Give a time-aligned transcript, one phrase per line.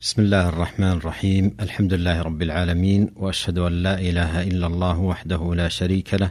[0.00, 1.56] بسم الله الرحمن الرحيم.
[1.60, 6.30] الحمد لله رب العالمين وأشهد أن لا إله إلا الله وحده لا شريك له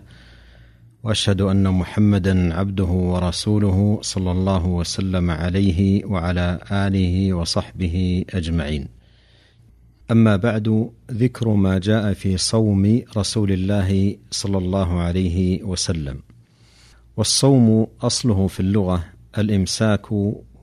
[1.03, 8.87] وأشهد أن محمدا عبده ورسوله صلى الله وسلم عليه وعلى آله وصحبه أجمعين.
[10.11, 16.21] أما بعد ذكر ما جاء في صوم رسول الله صلى الله عليه وسلم.
[17.17, 19.03] والصوم أصله في اللغة
[19.37, 20.11] الإمساك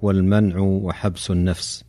[0.02, 1.84] والمنع وحبس النفس.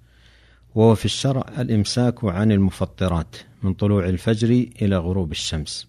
[0.75, 5.87] وهو في الشرع الإمساك عن المفطرات من طلوع الفجر إلى غروب الشمس.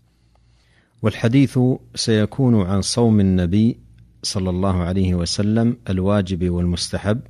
[1.02, 1.58] والحديث
[1.94, 3.76] سيكون عن صوم النبي
[4.22, 7.20] صلى الله عليه وسلم الواجب والمستحب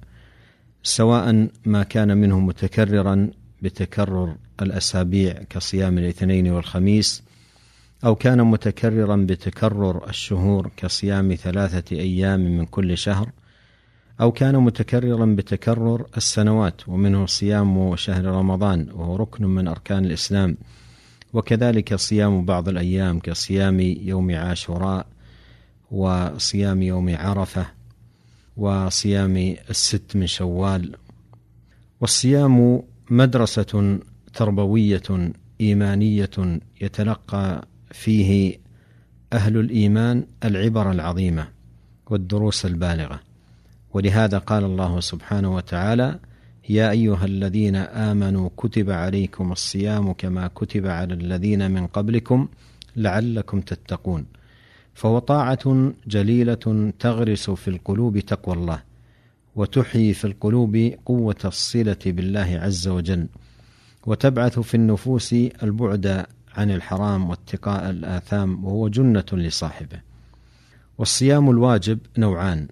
[0.83, 3.30] سواء ما كان منه متكررا
[3.62, 7.23] بتكرر الأسابيع كصيام الاثنين والخميس
[8.05, 13.30] أو كان متكررا بتكرر الشهور كصيام ثلاثة أيام من كل شهر
[14.20, 20.56] أو كان متكررا بتكرر السنوات ومنه صيام شهر رمضان وهو ركن من أركان الإسلام.
[21.33, 25.06] وكذلك صيام بعض الأيام كصيام يوم عاشوراء
[25.91, 27.67] وصيام يوم عرفة
[28.56, 29.36] وصيام
[29.70, 30.97] الست من شوال.
[32.01, 33.98] والصيام مدرسة
[34.34, 38.58] تربوية إيمانية يتلقى فيه
[39.33, 41.48] أهل الإيمان العبر العظيمة
[42.06, 43.25] والدروس البالغة.
[43.97, 46.19] ولهذا قال الله سبحانه وتعالى
[46.69, 52.48] يا أيها الذين آمنوا كتب عليكم الصيام كما كتب على الذين من قبلكم
[52.97, 54.27] لعلكم تتقون.
[54.94, 58.83] فهو طاعة جليلة تغرس في القلوب تقوى الله
[59.56, 63.27] وتحيي في القلوب قوة الصلة بالله عز وجل
[64.06, 70.00] وتبعث في النفوس البعد عن الحرام واتقاء الآثام وهو جنة لصاحبه.
[70.98, 72.69] والصيام الواجب نوعان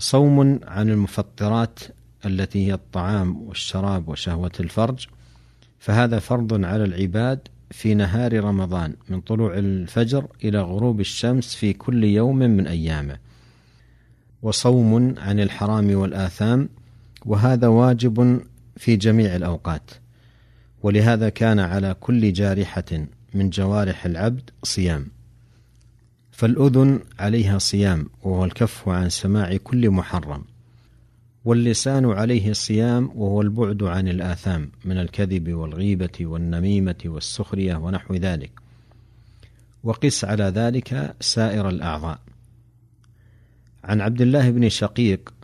[0.00, 1.80] صوم عن المفطرات
[2.26, 5.06] التي هي الطعام والشراب وشهوة الفرج
[5.78, 12.04] فهذا فرض على العباد في نهار رمضان من طلوع الفجر إلى غروب الشمس في كل
[12.04, 13.18] يوم من أيامه.
[14.42, 16.68] وصوم عن الحرام والآثام
[17.26, 18.40] وهذا واجب
[18.76, 19.90] في جميع الأوقات.
[20.82, 25.06] ولهذا كان على كل جارحة من جوارح العبد صيام.
[26.40, 30.44] فالأذن عليها صيام وهو الكف عن سماع كل محرم.
[31.44, 38.50] واللسان عليه الصيام وهو البعد عن الآثام من الكذب والغيبة والنميمة والسخرية ونحو ذلك.
[39.84, 42.18] وقس على ذلك سائر الأعضاء.
[43.84, 45.34] عن عبد الله بن شقيق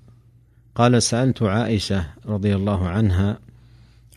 [0.75, 3.39] قال سألت عائشة رضي الله عنها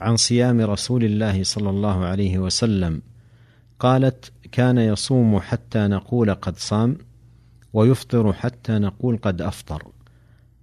[0.02, 3.02] عن صيام رسول الله صلى الله عليه وسلم.
[3.80, 6.98] قالت كان يصوم حتى نقول قد صام
[7.74, 9.88] ويفطر حتى نقول قد أفطر.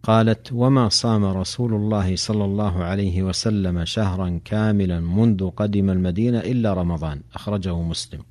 [0.02, 6.74] قالت وما صام رسول الله صلى الله عليه وسلم شهرا كاملا منذ قدم المدينة إلا
[6.74, 7.20] رمضان.
[7.34, 8.22] أخرجه مسلم.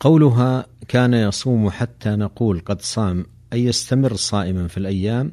[0.00, 5.32] قولها كان يصوم حتى نقول قد صام أي يستمر صائما في الأيام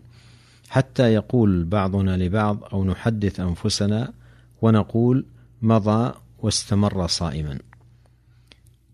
[0.69, 4.13] حتى يقول بعضنا لبعض أو نحدث أنفسنا
[4.61, 5.25] ونقول
[5.61, 7.59] مضى واستمر صائما.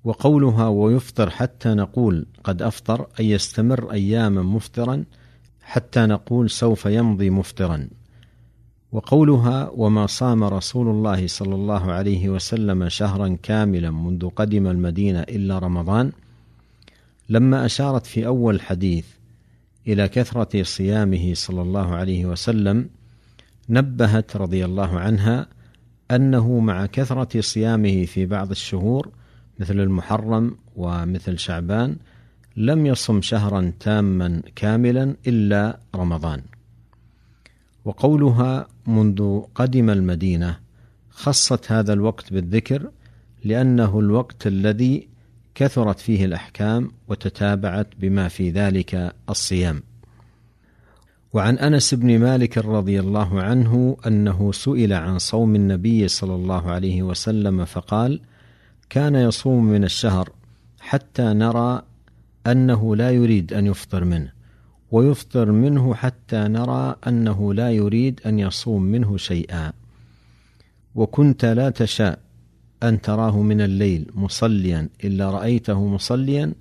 [0.04, 5.04] وقولها ويفطر حتى نقول قد أفطر أي يستمر أياما مفطرا
[5.62, 7.88] حتى نقول سوف يمضي مفطرا.
[8.92, 15.60] وقولها وما صام رسول الله صلى الله عليه وسلم شهرا كاملا منذ قدم المدينة إلا
[15.60, 16.12] رمضان
[17.30, 19.06] لما أشارت في أول الحديث
[19.88, 22.90] إلى كثرة صيامه صلى الله عليه وسلم
[23.70, 25.48] نبهت رضي الله عنها
[26.12, 29.10] أنه مع كثرة صيامه في بعض الشهور
[29.60, 31.96] مثل المحرم ومثل شعبان
[32.58, 36.42] لم يصم شهرا تاما كاملا إلا رمضان.
[37.86, 40.60] وقولها منذ قدم المدينة
[41.10, 42.90] خصت هذا الوقت بالذكر
[43.44, 45.08] لأنه الوقت الذي
[45.56, 49.84] كثرت فيه الأحكام وتتابعت بما في ذلك الصيام.
[51.34, 57.04] وعن أنس بن مالك رضي الله عنه أنه سئل عن صوم النبي صلى الله عليه
[57.04, 58.22] وسلم فقال
[58.90, 60.30] كان يصوم من الشهر
[60.80, 61.82] حتى نرى
[62.48, 64.32] أنه لا يريد أن يفطر منه
[64.92, 69.74] ويفطر منه حتى نرى أنه لا يريد أن يصوم منه شيئا.
[70.96, 72.20] وكنت لا تشاء
[72.84, 76.54] أن تراه من الليل مصليا إلا رأيته مصليا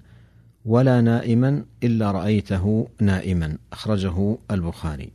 [0.65, 3.59] ولا نائما إلا رأيته نائما.
[3.73, 5.11] أخرجه البخاري.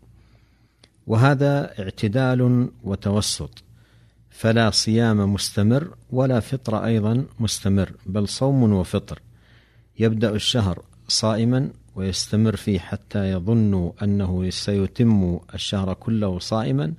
[1.07, 3.63] وهذا اعتدال وتوسط.
[4.33, 9.19] فلا صيام مستمر ولا فطر أيضا مستمر بل صوم وفطر.
[9.99, 16.93] يبدأ الشهر صائما ويستمر فيه حتى يظن أنه سيتم الشهر كله صائما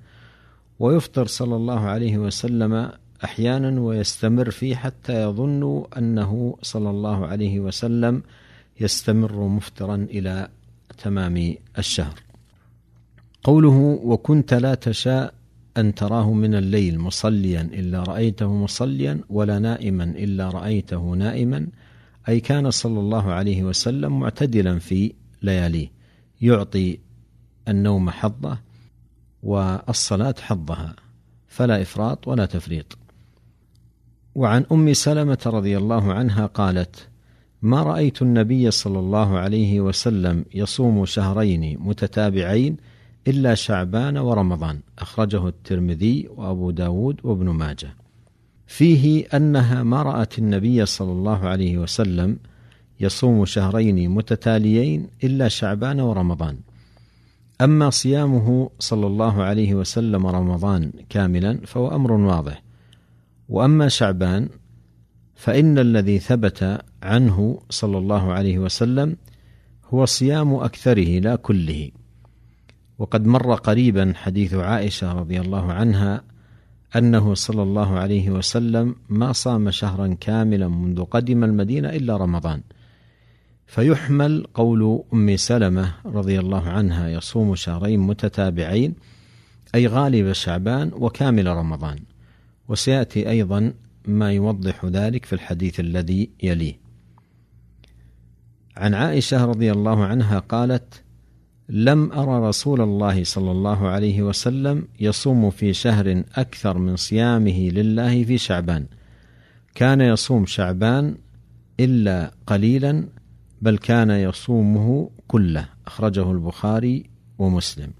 [0.78, 2.90] ويفطر صلى الله عليه وسلم
[3.24, 8.22] أحيانا ويستمر فيه حتى يظن أنه صلى الله عليه وسلم
[8.80, 10.48] يستمر مفطرا إلى
[11.02, 12.20] تمام الشهر.
[13.44, 15.34] قوله وكنت لا تشاء
[15.76, 21.66] أن تراه من الليل مصليا إلا رأيته مصليا ولا نائما إلا رأيته نائما
[22.28, 25.12] أي كان صلى الله عليه وسلم معتدلا في
[25.42, 25.92] لياليه.
[26.40, 26.98] يعطي
[27.68, 28.58] النوم حظه
[29.42, 30.96] والصلاة حظها
[31.48, 32.98] فلا إفراط ولا تفريط.
[34.34, 37.08] وعن أم سلمة رضي الله عنها قالت
[37.62, 42.76] ما رأيت النبي صلى الله عليه وسلم يصوم شهرين متتابعين
[43.28, 47.96] إلا شعبان ورمضان أخرجه الترمذي وأبو داود وابن ماجه.
[48.66, 52.36] فيه أنها ما رأت النبي صلى الله عليه وسلم
[53.00, 56.56] يصوم شهرين متتاليين إلا شعبان ورمضان.
[57.60, 62.62] أما صيامه صلى الله عليه وسلم رمضان كاملا فهو أمر واضح.
[63.48, 64.48] وأما شعبان
[65.34, 69.16] فإن الذي ثبت عنه صلى الله عليه وسلم
[69.84, 71.90] هو صيام أكثره لا كله.
[72.98, 76.22] وقد مر قريبا حديث عائشة رضي الله عنها
[76.96, 82.62] أنه صلى الله عليه وسلم ما صام شهرا كاملا منذ قدم المدينة إلا رمضان.
[83.66, 88.94] فيحمل قول أم سلمة رضي الله عنها يصوم شهرين متتابعين
[89.74, 91.98] أي غالب شعبان وكامل رمضان.
[92.68, 93.72] وسيأتي أيضا
[94.06, 96.78] ما يوضح ذلك في الحديث الذي يليه.
[98.76, 101.03] عن عائشة رضي الله عنها قالت
[101.68, 108.24] لم أرى رسول الله صلى الله عليه وسلم يصوم في شهر أكثر من صيامه لله
[108.24, 108.86] في شعبان.
[109.74, 111.14] كان يصوم شعبان
[111.80, 113.08] إلا قليلا
[113.62, 117.04] بل كان يصومه كله أخرجه البخاري
[117.38, 117.90] ومسلم.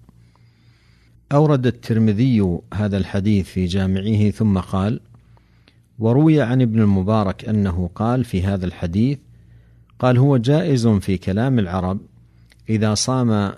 [1.32, 5.00] أورد الترمذي هذا الحديث في جامعه ثم قال
[5.99, 9.19] وروي عن ابن المبارك أنه قال في هذا الحديث
[9.99, 12.00] قال هو جائز في كلام العرب
[12.69, 13.52] إذا صام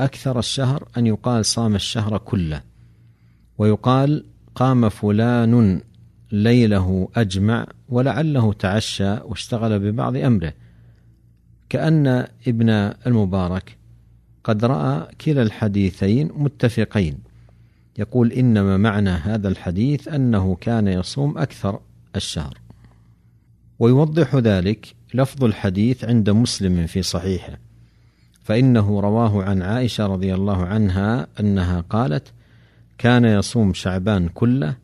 [0.00, 2.62] أكثر الشهر أن يقال صام الشهر كله
[3.58, 4.24] ويقال
[4.54, 5.80] قام فلان
[6.32, 10.52] ليله أجمع ولعله تعشى واشتغل ببعض أمره.
[11.68, 12.06] كأن
[12.46, 12.70] ابن
[13.06, 13.76] المبارك
[14.44, 17.18] قد رأى كلا الحديثين متفقين.
[17.98, 21.80] يقول إنما معنى هذا الحديث أنه كان يصوم أكثر
[22.16, 22.58] الشهر.
[23.78, 27.58] ويوضح ذلك لفظ الحديث عند مسلم في صحيحه.
[28.44, 32.32] فإنه رواه عن عائشة رضي الله عنها أنها قالت
[32.98, 34.76] كان يصوم شعبان كله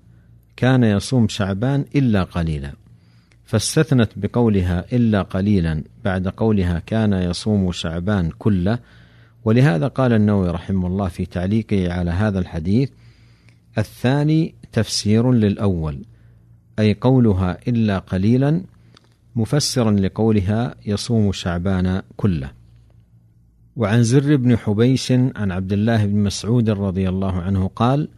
[0.57, 2.73] كان يصوم شعبان إلا قليلا
[3.45, 8.79] فاستثنت بقولها إلا قليلا بعد قولها كان يصوم شعبان كله
[9.45, 12.91] ولهذا قال النووي رحمه الله في تعليقه على هذا الحديث
[13.79, 16.05] الثاني تفسير للأول
[16.79, 18.63] أي قولها إلا قليلا
[19.37, 22.60] مفسرا لقولها يصوم شعبان كله.
[23.77, 28.09] وعن زر بن حبيش عن عبد الله بن مسعود رضي الله عنه قال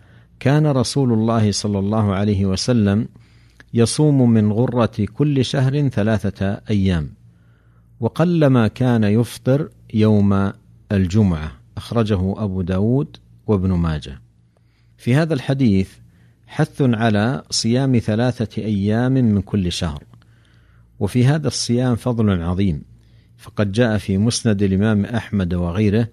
[0.41, 3.09] كان رسول الله صلى الله عليه وسلم
[3.75, 7.11] يصوم من غرة كل شهر ثلاثة أيام
[8.01, 10.53] وقلما كان يفطر يوم
[10.93, 13.17] الجمعة أخرجه أبو داود
[13.47, 14.21] وابن ماجه.
[14.97, 15.91] في هذا الحديث
[16.47, 20.05] حث على صيام ثلاثة أيام من كل شهر
[21.01, 22.83] وفي هذا الصيام فضل عظيم.
[23.43, 26.09] فقد جاء في مسند الإمام أحمد وغيره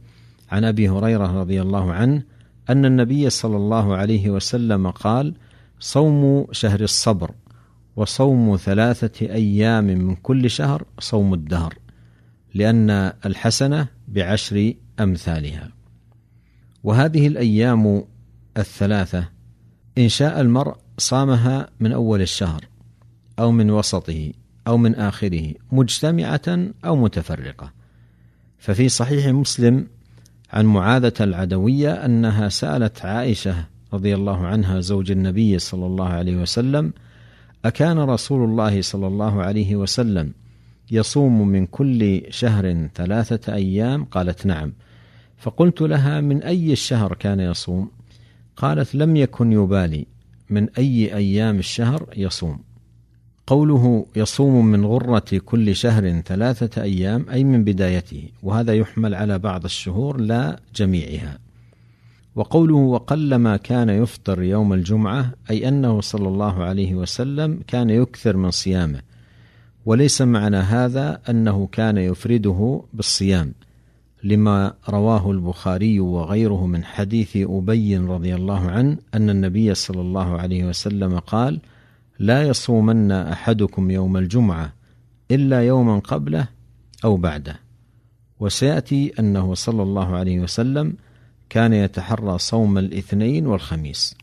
[0.51, 2.23] عن أبي هريرة رضي الله عنه
[2.69, 5.33] أن النبي صلى الله عليه وسلم قال
[5.79, 7.31] صوم شهر الصبر
[7.95, 11.73] وصوم ثلاثة أيام من كل شهر صوم الدهر
[12.53, 12.89] لأن
[13.25, 15.69] الحسنة بعشر أمثالها.
[16.83, 18.03] وهذه الأيام
[18.57, 19.29] الثلاثة
[19.97, 22.65] إن شاء المرء صامها من أول الشهر
[23.39, 24.31] أو من وسطه.
[24.69, 27.71] أو من آخره مجتمعة أو متفرقة
[28.57, 29.87] ففي صحيح مسلم
[30.53, 36.93] عن معاذة العدوية أنها سألت عائشة رضي الله عنها زوج النبي صلى الله عليه وسلم
[37.65, 40.33] أكان رسول الله صلى الله عليه وسلم
[40.91, 44.73] يصوم من كل شهر ثلاثة أيام؟ قالت نعم.
[45.37, 47.91] فقلت لها من أي الشهر كان يصوم؟
[48.55, 50.05] قالت لم يكن يبالي
[50.49, 52.68] من أي أيام الشهر يصوم.
[53.49, 59.63] قوله يصوم من غرة كل شهر ثلاثة أيام أي من بدايته، وهذا يحمل على بعض
[59.63, 61.39] الشهور لا جميعها.
[62.35, 68.51] وقوله وقلما كان يفطر يوم الجمعة أي أنه صلى الله عليه وسلم كان يكثر من
[68.51, 69.01] صيامه
[69.85, 73.53] وليس معنى هذا أنه كان يفرده بالصيام
[74.23, 80.65] لما رواه البخاري وغيره من حديث أبي رضي الله عنه أن النبي صلى الله عليه
[80.65, 81.59] وسلم قال
[82.19, 84.73] لا يصومن أحدكم يوم الجمعة
[85.31, 86.47] إلا يوما قبله
[87.03, 87.59] أو بعده.
[88.39, 90.95] وسيأتي أنه صلى الله عليه وسلم
[91.49, 94.15] كان يتحرى صوم الاثنين والخميس.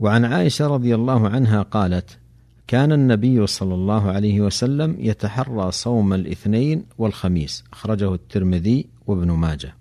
[0.00, 2.18] وعن عائشة رضي الله عنها قالت
[2.66, 7.64] كان النبي صلى الله عليه وسلم يتحرى صوم الاثنين والخميس.
[7.72, 9.74] أخرجه الترمذي وابن ماجه.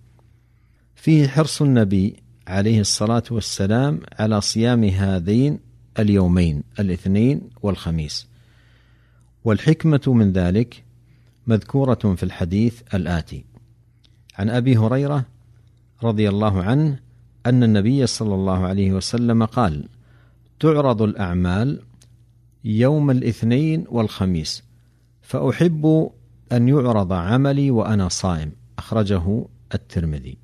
[0.96, 2.16] فيه حرص النبي
[2.48, 5.60] عليه الصلاة والسلام على صيام هذين
[6.00, 8.28] اليومين الاثنين والخميس.
[9.44, 10.84] والحكمة من ذلك
[11.48, 13.46] مذكورة في الحديث الآتي.
[14.38, 15.26] عن أبي هريرة
[16.04, 17.00] رضي الله عنه
[17.46, 19.88] أن النبي صلى الله عليه وسلم قال
[20.60, 21.80] تعرض الأعمال
[22.64, 24.64] يوم الاثنين والخميس
[25.22, 26.12] فأحب
[26.52, 28.52] أن يعرض عملي وأنا صائم.
[28.78, 30.38] أخرجه الترمذي.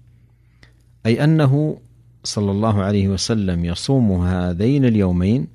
[1.05, 1.79] أي أنه
[2.23, 5.47] صلى الله عليه وسلم يصوم هذين اليومين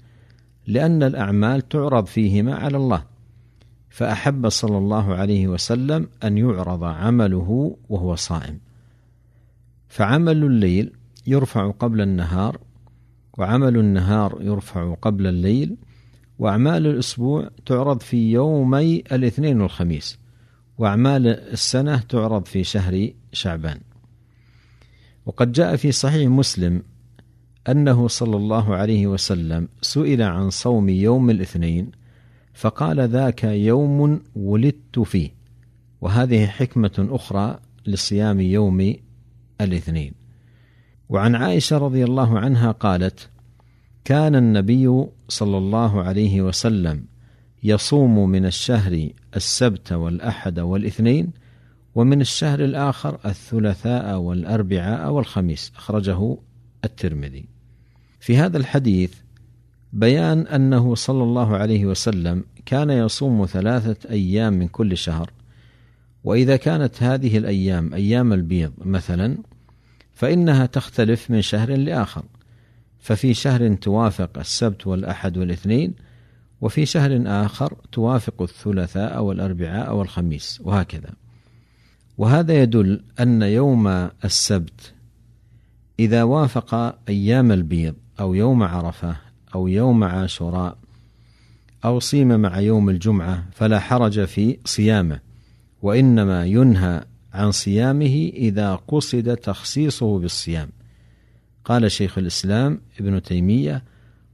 [0.66, 3.04] لأن الأعمال تعرض فيهما على الله
[3.90, 8.59] فأحب صلى الله عليه وسلم أن يعرض عمله وهو صائم.
[9.88, 10.92] فعمل الليل
[11.26, 12.59] يرفع قبل النهار
[13.38, 15.76] وعمل النهار يرفع قبل الليل
[16.38, 20.18] وأعمال الأسبوع تعرض في يومي الاثنين والخميس
[20.78, 23.80] وأعمال السنة تعرض في شهر شعبان.
[25.26, 26.83] وقد جاء في صحيح مسلم
[27.69, 31.90] أنه صلى الله عليه وسلم سئل عن صوم يوم الاثنين
[32.54, 35.31] فقال ذاك يوم ولدت فيه
[36.00, 38.95] وهذه حكمة أخرى لصيام يوم
[39.61, 40.12] الاثنين.
[41.09, 43.28] وعن عائشة رضي الله عنها قالت
[44.04, 47.04] كان النبي صلى الله عليه وسلم
[47.62, 51.31] يصوم من الشهر السبت والأحد والاثنين
[51.95, 55.73] ومن الشهر الآخر الثلاثاء والأربعاء والخميس.
[55.77, 56.39] أخرجه
[56.85, 57.45] الترمذي.
[58.21, 59.15] في هذا الحديث
[59.93, 65.31] بيان أنه صلى الله عليه وسلم كان يصوم ثلاثة أيام من كل شهر.
[66.25, 69.39] وإذا كانت هذه الأيام أيام البيض مثلا
[70.13, 72.25] فإنها تختلف من شهر لآخر.
[72.99, 75.95] ففي شهر توافق السبت والأحد والاثنين
[76.61, 81.24] وفي شهر آخر توافق الثلاثاء والأربعاء والخميس وهكذا.
[82.18, 83.88] وهذا يدل أن يوم
[84.25, 84.92] السبت
[85.99, 89.16] إذا وافق أيام البيض أو يوم عرفة
[89.54, 90.76] أو يوم عاشوراء
[91.85, 95.21] أو صيم مع يوم الجمعة فلا حرج في صيامه
[95.83, 100.68] وإنما ينهى عن صيامه إذا قصد تخصيصه بالصيام.
[101.64, 103.83] قال شيخ الإسلام ابن تيمية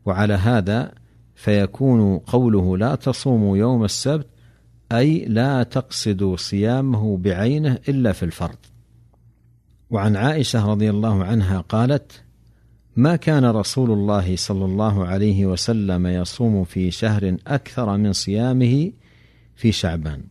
[0.04, 0.92] وعلى هذا
[1.34, 4.26] فيكون قوله لا تصوموا يوم السبت
[4.92, 8.56] أي لا تقصدوا صيامه بعينه إلا في الفرض.
[9.90, 12.22] وعن عائشة رضي الله عنها قالت
[12.96, 18.92] ما كان رسول الله صلى الله عليه وسلم يصوم في شهر أكثر من صيامه
[19.56, 20.22] في شعبان.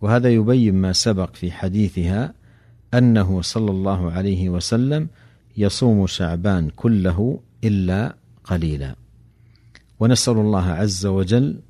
[0.00, 2.34] وهذا يبين ما سبق في حديثها
[2.94, 5.08] أنه صلى الله عليه وسلم
[5.56, 8.94] يصوم شعبان كله إلا قليلا.
[10.00, 11.60] ونسأل الله عز وجل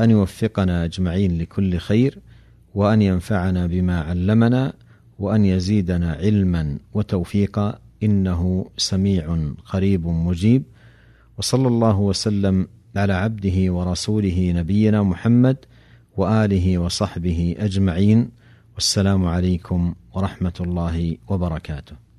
[0.00, 2.18] أن يوفقنا أجمعين لكل خير
[2.74, 4.72] وأن ينفعنا بما علمنا
[5.18, 10.62] وأن يزيدنا علما وتوفيقا إنه سميع قريب مجيب.
[11.38, 15.56] وصلى الله وسلم على عبده ورسوله نبينا محمد
[16.16, 18.30] وآله وصحبه أجمعين.
[18.74, 22.09] والسلام عليكم ورحمة الله وبركاته.